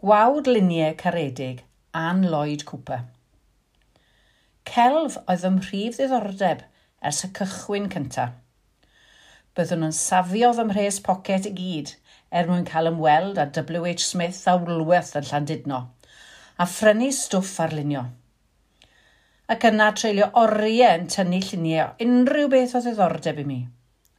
Gwawd 0.00 0.46
luniau 0.48 0.94
caredig, 0.96 1.58
Anne 1.92 2.30
Lloyd 2.32 2.62
Cooper. 2.64 3.02
Celf 4.64 5.18
oedd 5.28 5.44
ym 5.44 5.58
mhrif 5.58 5.98
ddiddordeb 5.98 6.62
ers 7.10 7.18
y 7.26 7.28
cychwyn 7.36 7.90
cyntaf. 7.92 8.32
Byddwn 9.52 9.84
nhw'n 9.84 9.96
safio 9.98 10.54
fy 10.56 10.64
mhres 10.70 11.02
poced 11.04 11.50
i 11.50 11.52
gyd 11.58 11.92
er 12.32 12.48
mwyn 12.48 12.64
cael 12.72 12.88
ymweld 12.94 13.42
â 13.44 13.46
WH 13.58 14.06
Smith 14.06 14.40
a 14.48 14.56
Woolworth 14.62 15.12
yn 15.20 15.28
Llandudno 15.28 15.82
a 16.60 16.70
phrynu 16.78 17.12
stwff 17.20 17.60
arlunio. 17.66 18.06
Ac 19.52 19.68
yna 19.68 19.92
treulio 20.00 20.32
oriau 20.46 20.96
yn 20.96 21.08
tynnu 21.12 21.44
lluniau 21.44 21.92
unrhyw 22.08 22.48
beth 22.56 22.76
o 22.78 22.86
ddiddordeb 22.88 23.44
i 23.44 23.48
mi, 23.52 23.62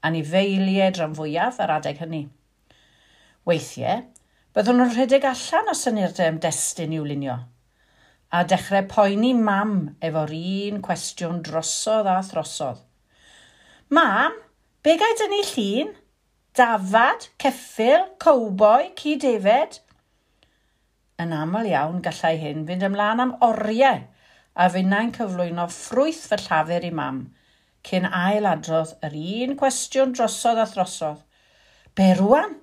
a 0.05 0.13
ni 0.13 0.21
feiliau 0.29 0.93
dran 0.93 1.18
fwyaf 1.18 1.57
ar 1.66 1.79
adeg 1.82 2.05
hynny. 2.05 2.27
Weithiau, 3.50 4.05
Byddwn 4.52 4.81
nhw'n 4.81 4.89
rhedeg 4.91 5.23
allan 5.23 5.71
o 5.71 5.73
syniadau 5.79 6.27
am 6.27 6.38
destun 6.43 6.91
i'w 6.97 7.05
lunio 7.07 7.37
a 8.36 8.42
dechrau 8.47 8.83
poeni 8.92 9.29
mam 9.36 9.73
efo'r 10.07 10.32
un 10.37 10.79
cwestiwn 10.83 11.42
drosodd 11.47 12.07
a 12.07 12.18
throsodd. 12.28 12.82
Mam, 13.95 14.36
be 14.83 14.95
gai 15.00 15.11
dynnu 15.19 15.39
llun? 15.50 15.93
Dafad, 16.56 17.28
ceffil, 17.43 18.06
cowboi, 18.23 18.92
cyd-efed? 19.00 19.79
Yn 21.23 21.36
aml 21.36 21.68
iawn 21.71 22.01
gallai 22.06 22.33
hyn 22.42 22.65
fynd 22.68 22.87
ymlaen 22.87 23.23
am 23.23 23.36
oriau 23.47 24.04
a 24.56 24.68
finnau'n 24.73 25.14
cyflwyno 25.15 25.68
ffrwyth 25.71 26.25
fy 26.31 26.39
llafer 26.45 26.87
i 26.87 26.92
mam 27.00 27.21
cyn 27.87 28.07
ailadrodd 28.07 28.97
yr 29.07 29.15
un 29.21 29.56
cwestiwn 29.64 30.11
drosodd 30.15 30.59
a 30.64 30.68
throsodd. 30.73 31.23
Be 31.95 32.11
rwan? 32.20 32.59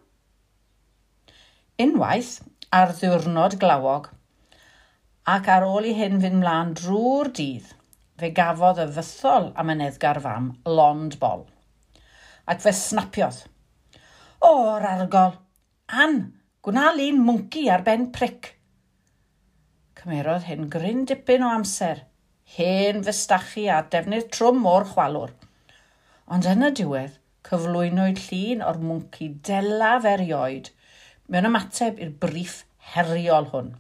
unwaith 1.79 2.41
ar 2.75 2.91
ddiwrnod 2.91 3.55
glawog, 3.63 4.09
ac 5.35 5.51
ar 5.55 5.67
ôl 5.67 5.85
i 5.87 5.93
hyn 5.95 6.17
fynd 6.23 6.41
mlaen 6.41 6.73
drwy'r 6.81 7.29
dydd, 7.39 7.69
fe 8.19 8.31
gafodd 8.35 8.81
y 8.83 8.87
fythol 8.97 9.47
am 9.63 9.71
yneddgar 9.75 10.19
fam 10.25 10.49
lond 10.79 11.15
bol. 11.21 11.45
Ac 12.51 12.65
fe 12.65 12.73
snapiodd. 12.75 13.45
O'r 14.49 14.87
argol, 14.91 15.37
an, 16.05 16.19
gwna 16.67 16.89
lun 16.97 17.21
mwnci 17.29 17.69
ar 17.71 17.85
ben 17.87 18.09
pric. 18.17 18.49
Cymerodd 20.01 20.49
hyn 20.49 20.67
gryn 20.73 21.05
dipyn 21.07 21.47
o 21.47 21.53
amser, 21.61 22.03
hen 22.57 23.05
fystachu 23.07 23.69
a 23.71 23.85
defnydd 23.93 24.33
trwm 24.35 24.67
o'r 24.73 24.89
chwalwr. 24.97 25.37
Ond 26.27 26.51
yn 26.57 26.67
y 26.67 26.73
diwedd, 26.83 27.15
cyflwynwyd 27.47 28.19
llun 28.25 28.67
o'r 28.67 28.83
mwnci 28.83 29.31
delaf 29.47 30.11
erioed 30.17 30.73
mewn 31.29 31.49
ymateb 31.51 31.99
i'r 32.01 32.15
briff 32.23 32.63
heriol 32.95 33.51
hwn. 33.53 33.75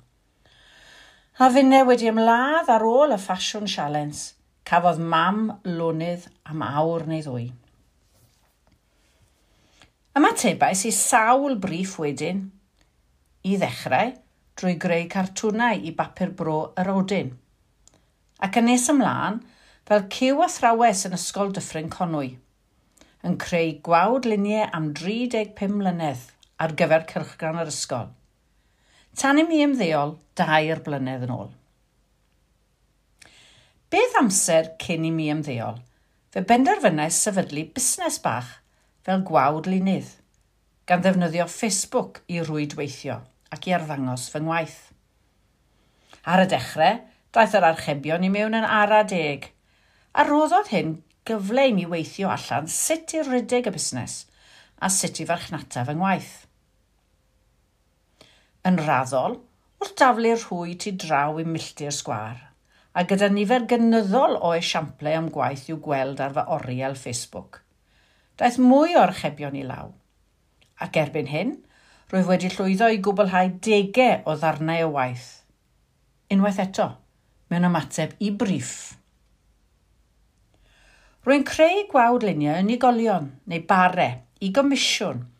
A 1.38 1.48
finne 1.54 1.80
wedi 1.88 2.10
ymladd 2.10 2.68
ar 2.74 2.84
ôl 2.84 3.14
y 3.14 3.18
ffasiwn 3.22 3.68
sialens, 3.70 4.34
cafodd 4.68 5.00
mam 5.00 5.46
lonydd 5.64 6.26
am 6.50 6.64
awr 6.66 7.06
neu 7.08 7.24
ddwy. 7.24 7.46
Ymatebau 10.18 10.76
sy'n 10.76 10.96
sawl 10.98 11.56
briff 11.62 11.96
wedyn 12.02 12.48
i 13.48 13.56
ddechrau 13.56 14.12
drwy 14.58 14.74
greu 14.82 15.06
cartwnau 15.12 15.78
i 15.78 15.94
bapur 15.96 16.34
bro 16.40 16.58
yr 16.82 16.90
odyn. 16.92 17.30
Ac 18.44 18.58
yn 18.60 18.68
nes 18.68 18.88
ymlaen 18.92 19.38
fel 19.88 20.04
cyw 20.12 20.42
a 20.44 20.48
yn 21.08 21.16
ysgol 21.16 21.54
dyffryn 21.54 21.88
conwy, 21.88 22.34
yn 23.24 23.38
creu 23.40 23.78
gwawd 23.86 24.28
luniau 24.28 24.66
am 24.74 24.92
35 24.92 25.78
mlynedd– 25.78 26.26
ar 26.58 26.74
gyfer 26.78 27.04
cyrchgan 27.10 27.60
yr 27.62 27.70
ysgol. 27.70 28.10
Tan 29.18 29.38
i 29.40 29.44
mi 29.46 29.60
ymddeol 29.64 30.16
dair 30.38 30.82
blynedd 30.86 31.26
yn 31.26 31.34
ôl. 31.34 31.50
Beth 33.88 34.18
amser 34.20 34.72
cyn 34.82 35.06
i 35.08 35.12
mi 35.14 35.30
ymddeol, 35.32 35.78
fe 36.34 36.42
benderfynais 36.44 37.18
sefydlu 37.24 37.64
busnes 37.74 38.18
bach 38.24 38.58
fel 39.06 39.22
gwawd 39.28 39.70
lunydd, 39.70 40.10
gan 40.84 41.00
ddefnyddio 41.04 41.46
Facebook 41.48 42.22
i 42.28 42.42
rwydweithio 42.44 43.20
ac 43.54 43.68
i 43.70 43.74
arddangos 43.76 44.26
fy 44.32 44.42
ngwaith. 44.44 44.80
Ar 46.28 46.44
y 46.44 46.48
dechrau, 46.52 46.98
daeth 47.32 47.56
yr 47.56 47.68
archebion 47.70 48.26
i 48.26 48.32
mewn 48.32 48.58
yn 48.58 48.66
ara 48.66 49.04
deg, 49.08 49.48
a 50.12 50.26
roddodd 50.26 50.72
hyn 50.74 50.98
gyfle 51.28 51.68
i 51.70 51.72
mi 51.76 51.86
weithio 51.88 52.28
allan 52.34 52.68
sut 52.72 53.14
i 53.16 53.22
rydeg 53.24 53.70
y 53.70 53.72
busnes 53.72 54.24
a 54.80 54.90
sut 54.92 55.18
i 55.22 55.26
farchnata 55.28 55.84
fy 55.86 55.96
ngwaith. 55.96 56.47
Yn 58.68 58.76
raddol, 58.84 59.38
wrth 59.80 59.94
daflu'r 59.96 60.40
rhwy 60.42 60.74
tu 60.82 60.90
draw 61.00 61.38
i 61.40 61.44
milltir 61.48 61.92
sgwar, 61.94 62.40
a 62.92 63.04
gyda 63.08 63.30
nifer 63.32 63.62
gynyddol 63.70 64.34
o 64.44 64.50
esiamplau 64.56 65.16
am 65.16 65.30
gwaith 65.32 65.62
i'w 65.70 65.78
gweld 65.86 66.20
ar 66.20 66.34
fy 66.36 66.44
oriel 66.56 66.96
Facebook. 67.02 67.62
Daeth 68.36 68.58
mwy 68.60 68.92
o 68.98 69.04
archebion 69.06 69.56
i 69.56 69.62
law. 69.70 69.94
Ac 70.84 70.98
erbyn 71.00 71.30
hyn, 71.32 71.54
rwyf 72.12 72.28
wedi 72.28 72.50
llwyddo 72.52 72.90
i 72.92 73.00
gwblhau 73.06 73.54
degau 73.68 74.20
o 74.28 74.36
ddarnau 74.42 74.84
o 74.90 74.92
waith. 74.98 75.30
Unwaith 76.34 76.60
eto, 76.66 76.90
mewn 77.48 77.70
ymateb 77.70 78.18
i 78.20 78.34
briff. 78.42 78.74
Rwy'n 81.24 81.48
creu 81.48 81.86
gwawd 81.88 82.28
luniau 82.28 82.60
yn 82.60 82.68
unigolion 82.68 83.32
neu 83.48 83.64
bare 83.72 84.10
i 84.44 84.52
gomisiwn– 84.52 85.24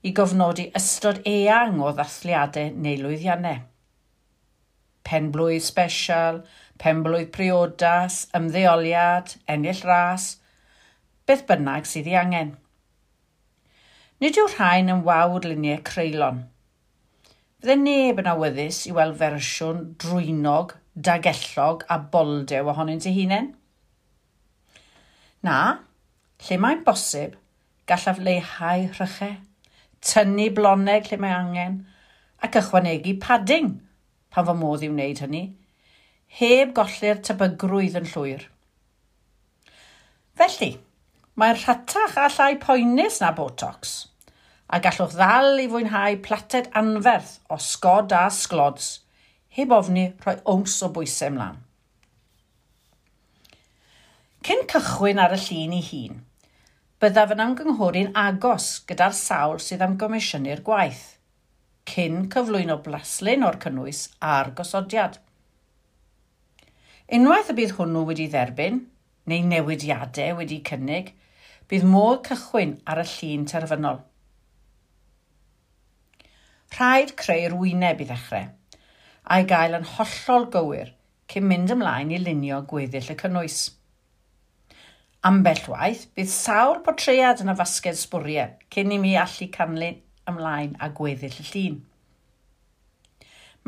i 0.00 0.12
gofnodi 0.16 0.70
ystod 0.78 1.20
eang 1.28 1.80
o 1.84 1.90
ddathliadau 1.92 2.72
neu 2.84 3.02
lwyddiannau. 3.02 3.58
Penblwydd 5.04 5.64
special, 5.64 6.40
penblwydd 6.80 7.32
priodas, 7.34 8.22
ymddeoliad, 8.36 9.34
ennill 9.50 9.82
ras, 9.84 10.30
beth 11.28 11.44
bynnag 11.48 11.88
sydd 11.88 12.08
ei 12.08 12.16
angen. 12.20 12.54
Nid 14.20 14.40
yw 14.40 14.48
rhain 14.54 14.92
yn 14.92 15.04
wawd 15.04 15.48
luniau 15.48 15.82
creulon. 15.84 16.44
Fydde 17.60 17.76
neb 17.82 18.20
yn 18.22 18.30
awyddus 18.32 18.86
i 18.88 18.94
weld 18.96 19.18
fersiwn 19.20 19.84
drwynog, 20.00 20.74
dagellog 20.96 21.84
a 21.92 22.00
boldew 22.12 22.72
ohonynt 22.72 23.08
ei 23.08 23.16
hunain. 23.18 23.52
Na, 25.44 25.60
lle 26.46 26.60
mae'n 26.60 26.84
bosib, 26.88 27.36
gallaf 27.88 28.20
leihau 28.24 28.88
rhychau 28.96 29.36
tynnu 30.04 30.48
bloneg 30.56 31.08
lle 31.10 31.18
mae 31.20 31.34
angen 31.36 31.80
ac 32.44 32.56
ychwanegu 32.60 33.16
padding 33.22 33.72
pan 34.32 34.46
fo 34.46 34.54
modd 34.56 34.84
i 34.86 34.90
wneud 34.90 35.20
hynny, 35.24 35.42
heb 36.40 36.72
golli'r 36.76 37.20
tebygrwydd 37.26 37.98
yn 38.00 38.06
llwyr. 38.12 38.44
Felly, 40.38 40.70
mae'r 41.40 41.58
rhatach 41.58 42.16
a 42.20 42.28
llai 42.36 42.54
poenus 42.62 43.18
na 43.20 43.32
botox, 43.36 43.96
a 44.70 44.78
gallwch 44.84 45.16
ddal 45.18 45.60
i 45.60 45.66
fwynhau 45.72 46.20
plated 46.24 46.70
anferth 46.80 47.38
o 47.50 47.58
sgod 47.60 48.14
a 48.16 48.28
sglods, 48.32 49.00
heb 49.58 49.74
ofni 49.74 50.12
rhoi 50.22 50.38
ows 50.54 50.78
o 50.86 50.92
bwysau 50.94 51.34
ymlaen. 51.34 51.58
Cyn 54.46 54.62
cychwyn 54.70 55.20
ar 55.20 55.34
y 55.36 55.42
llun 55.42 55.78
ei 55.80 55.86
hun– 55.90 56.20
byddaf 57.00 57.30
yn 57.32 57.40
ymgynghori'n 57.40 58.10
agos 58.20 58.64
gyda'r 58.88 59.14
sawl 59.16 59.60
sydd 59.64 59.80
am 59.86 59.94
gomisiynu'r 60.00 60.60
gwaith, 60.66 61.04
cyn 61.88 62.26
cyflwyno 62.34 62.76
blaslun 62.84 63.46
o'r 63.48 63.56
cynnwys 63.62 64.02
a'r 64.32 64.50
gosodiad. 64.58 65.16
Unwaith 67.16 67.54
y 67.54 67.56
bydd 67.56 67.72
hwnnw 67.78 68.04
wedi 68.10 68.28
dderbyn, 68.34 68.82
neu 69.32 69.48
newidiadau 69.48 70.36
wedi 70.42 70.60
cynnig, 70.68 71.14
bydd 71.72 71.88
modd 71.88 72.20
cychwyn 72.28 72.76
ar 72.84 73.00
y 73.00 73.08
llun 73.14 73.48
terfynol. 73.48 74.04
Rhaid 76.76 77.16
creu'r 77.18 77.56
wyneb 77.64 78.04
i 78.04 78.12
ddechrau, 78.12 78.52
a'i 79.24 79.48
gael 79.48 79.80
yn 79.80 79.88
hollol 79.96 80.50
gywir 80.52 80.92
cyn 81.32 81.48
mynd 81.48 81.72
ymlaen 81.72 82.12
i 82.12 82.20
lunio 82.20 82.60
gweddill 82.68 83.14
y 83.16 83.22
cynnwys. 83.24 83.60
Ambell 85.28 85.66
waith, 85.68 86.06
bydd 86.16 86.30
sawl 86.32 86.78
potread 86.84 87.42
yn 87.44 87.52
y 87.52 87.54
fasged 87.58 87.98
sbwriau 88.00 88.54
cyn 88.72 88.92
i 88.94 88.96
mi 89.02 89.10
allu 89.20 89.50
canlu 89.52 89.90
ymlaen 90.30 90.78
a 90.80 90.88
gweddill 90.96 91.36
y 91.42 91.44
llun. 91.50 91.74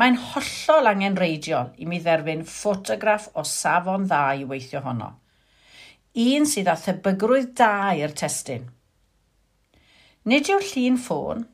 Mae'n 0.01 0.17
hollol 0.31 0.89
angenreidiol 0.89 1.75
i 1.77 1.89
mi 1.91 1.99
dderbyn 2.01 2.47
ffotograff 2.49 3.27
o 3.37 3.45
safon 3.45 4.07
dda 4.09 4.23
i 4.41 4.47
weithio 4.49 4.81
honno. 4.87 5.11
Un 6.25 6.49
sydd 6.49 6.73
â 6.73 6.79
thebygrwydd 6.81 7.53
da 7.61 7.93
i'r 8.01 8.17
testyn. 8.17 8.65
Nid 10.25 10.49
yw'r 10.49 10.65
llun 10.71 10.97
ffôn, 11.05 11.45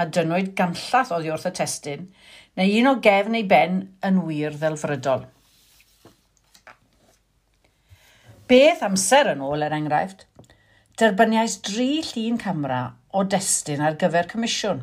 a 0.00 0.08
dynwyd 0.08 0.54
ganllath 0.56 1.12
oddi 1.12 1.28
wrth 1.34 1.50
y 1.50 1.54
testyn, 1.60 2.08
neu 2.56 2.72
un 2.80 2.88
o 2.94 2.96
gefn 3.04 3.36
ei 3.36 3.44
ben 3.52 3.82
yn 4.08 4.24
wir 4.24 4.56
ddelfrydol. 4.56 5.28
Beth 8.52 8.82
amser 8.84 9.30
yn 9.30 9.40
ôl 9.40 9.62
er 9.64 9.72
enghraifft, 9.72 10.26
derbyniais 11.00 11.54
dri 11.64 12.02
llun 12.04 12.34
camera 12.40 12.80
o 13.16 13.22
destun 13.34 13.80
ar 13.80 13.96
gyfer 14.02 14.28
comisiwn. 14.28 14.82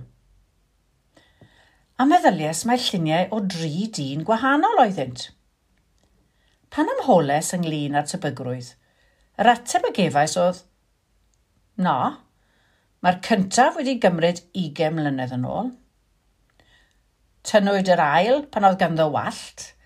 A 2.01 2.07
meddyliais 2.09 2.63
mae 2.65 2.81
lluniau 2.81 3.29
o 3.35 3.43
dri 3.53 3.85
dyn 3.93 4.25
gwahanol 4.25 4.81
oeddynt. 4.87 5.27
Pan 6.73 6.89
ymholes 6.95 7.53
ynglyn 7.59 8.01
â'r 8.01 8.09
tebygrwydd, 8.09 8.73
yr 9.37 9.53
ateb 9.53 9.85
y 9.91 9.95
gefais 10.01 10.37
oedd, 10.41 10.65
na, 11.77 11.97
mae'r 13.05 13.21
cyntaf 13.29 13.77
wedi 13.77 13.99
gymryd 14.01 14.47
20 14.57 14.95
mlynedd 14.97 15.37
yn 15.37 15.45
ôl. 15.45 15.75
Tynwyd 17.45 17.93
yr 17.93 18.07
ail 18.07 18.47
pan 18.49 18.65
oedd 18.71 18.81
ganddo 18.81 19.11
wallt– 19.13 19.69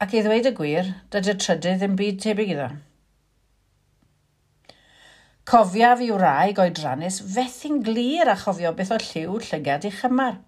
ac 0.00 0.14
i 0.16 0.22
ddweud 0.24 0.46
y 0.48 0.52
gwir, 0.56 0.86
dydy'r 1.12 1.36
trydydd 1.42 1.82
ddim 1.82 1.96
byd 1.98 2.20
tebyg 2.24 2.54
iddo. 2.54 2.68
Cofiaf 5.50 6.00
i'w 6.04 6.16
wraig 6.16 6.60
oedrannus 6.62 7.18
fethi'n 7.34 7.82
glir 7.84 8.30
a 8.30 8.36
chofio 8.40 8.72
beth 8.78 8.94
oedd 8.96 9.04
lliw 9.10 9.36
llygad 9.44 9.84
i 9.88 9.90
chymar, 9.98 10.38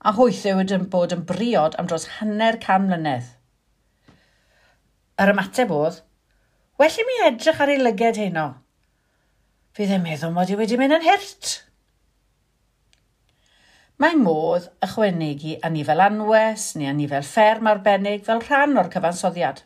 a 0.00 0.12
hwythyw 0.16 0.62
yn 0.64 0.88
bod 0.92 1.12
yn 1.16 1.26
briod 1.28 1.76
am 1.80 1.90
dros 1.90 2.08
hanner 2.16 2.56
can 2.62 2.88
mlynedd. 2.88 3.28
Yr 5.20 5.34
ymateb 5.34 5.72
oedd, 5.74 6.00
well 6.80 7.00
i 7.00 7.06
mi 7.08 7.20
edrych 7.28 7.60
ar 7.60 7.72
ei 7.74 7.82
lyged 7.82 8.22
heno. 8.22 8.48
Fydd 9.76 9.92
e'n 9.98 10.04
meddwl 10.06 10.32
mod 10.32 10.52
i 10.54 10.56
wedi 10.56 10.80
mynd 10.80 10.96
yn 10.96 11.04
hirt. 11.04 11.54
Mae 14.02 14.16
modd 14.18 14.64
ychwanegu 14.82 15.52
anifel 15.62 16.00
anwes 16.02 16.72
neu 16.74 16.88
anifel 16.90 17.22
fferm 17.22 17.68
arbennig 17.70 18.24
fel 18.26 18.40
rhan 18.42 18.74
o'r 18.80 18.88
cyfansoddiad. 18.90 19.60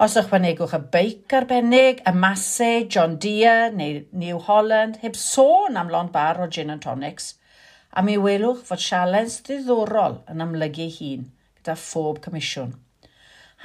Os 0.00 0.14
ychwanegwch 0.16 0.72
y 0.76 0.80
beic 0.94 1.34
arbennig, 1.36 2.00
y 2.00 2.12
Massey, 2.16 2.86
John 2.88 3.18
Deere 3.20 3.68
neu 3.76 4.06
New 4.22 4.38
Holland, 4.46 4.96
heb 5.02 5.18
sôn 5.20 5.76
am 5.76 5.92
lond 5.92 6.14
bar 6.14 6.40
o 6.40 6.46
gin 6.48 6.72
and 6.72 6.80
tonics, 6.80 7.34
a 7.92 8.02
mi 8.02 8.16
welwch 8.16 8.64
fod 8.70 8.80
sialens 8.80 9.36
ddiddorol 9.44 10.18
yn 10.32 10.44
amlygu 10.46 10.88
hun 10.96 11.28
gyda 11.60 11.76
phob 11.82 12.22
comisiwn. 12.24 12.72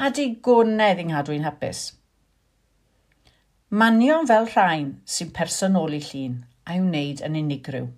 A 0.04 0.12
digonedd 0.12 1.00
yng 1.06 1.14
nghadwy'n 1.14 1.48
hapus. 1.48 1.86
Manion 3.72 4.28
fel 4.28 4.52
rhain 4.52 4.94
sy'n 5.08 5.32
personoli 5.36 6.04
llun 6.12 6.40
a'i 6.68 6.84
wneud 6.84 7.24
yn 7.28 7.40
unigryw. 7.46 7.92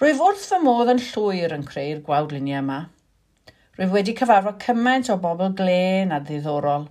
Rwyf 0.00 0.20
wrth 0.24 0.44
fy 0.48 0.56
modd 0.64 0.88
yn 0.88 1.00
llwyr 1.04 1.52
yn 1.52 1.64
creu'r 1.68 1.98
gwawdluniau 2.04 2.62
yma. 2.62 2.76
Rwyf 3.76 3.90
wedi 3.92 4.14
cyfarfod 4.16 4.56
cymaint 4.62 5.10
o 5.12 5.18
bobl 5.20 5.50
glen 5.58 6.14
a 6.16 6.22
ddiddorol. 6.24 6.86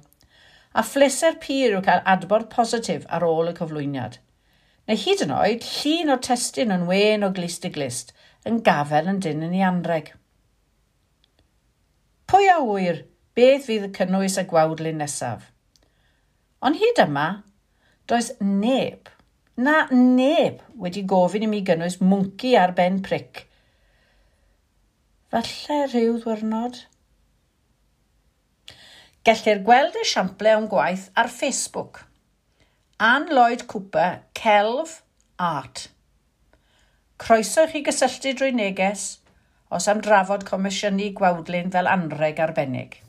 A 0.78 0.84
phleser 0.86 1.40
pyr 1.42 1.74
yw 1.74 1.82
cael 1.88 2.04
adborth 2.14 2.52
positif 2.54 3.08
ar 3.10 3.26
ôl 3.26 3.50
y 3.50 3.56
cyflwyniad. 3.58 4.20
Neu 4.86 5.02
hyd 5.08 5.26
yn 5.26 5.34
oed, 5.34 5.66
llun 5.80 6.14
o 6.14 6.20
testyn 6.30 6.76
yn 6.76 6.86
wen 6.92 7.26
o 7.26 7.34
glist 7.34 7.66
i 7.66 7.74
glist 7.74 8.14
yn 8.46 8.62
gafel 8.70 9.10
yn 9.10 9.26
dyn 9.26 9.42
yn 9.48 9.58
ei 9.58 9.66
anreg. 9.66 10.14
Pwy 12.30 12.54
a 12.54 12.60
wyr, 12.62 13.08
beth 13.34 13.66
fydd 13.72 13.90
y 13.90 13.94
cynnwys 13.98 14.38
y 14.38 14.46
gwawdlyn 14.54 15.02
nesaf? 15.02 15.50
Ond 16.62 16.78
hyd 16.78 17.02
yma, 17.10 17.30
does 18.06 18.36
neb 18.38 19.10
na 19.60 19.88
neb 19.92 20.62
wedi 20.80 21.04
gofyn 21.04 21.44
i 21.44 21.50
mi 21.52 21.60
gynnwys 21.68 21.98
mwnci 22.00 22.54
ar 22.56 22.72
ben 22.78 23.02
pric. 23.04 23.44
Falle 25.34 25.80
rhyw 25.90 26.16
ddwyrnod. 26.22 26.80
Gellir 29.28 29.60
gweld 29.68 29.98
esiample 30.00 30.56
o'n 30.56 30.70
gwaith 30.72 31.10
ar 31.20 31.28
Facebook. 31.34 32.06
Anne 33.04 33.36
Lloyd 33.36 33.66
Cooper, 33.72 34.22
Celf, 34.40 35.02
Art. 35.50 35.90
Croeso 37.20 37.68
i 37.68 37.74
chi 37.74 37.84
gysylltu 37.84 38.34
drwy 38.40 38.56
neges 38.56 39.06
os 39.76 39.92
am 39.92 40.00
drafod 40.06 40.48
comisiynu 40.48 41.12
gwawdlyn 41.20 41.72
fel 41.76 41.92
anreg 41.92 42.40
arbennig. 42.48 43.02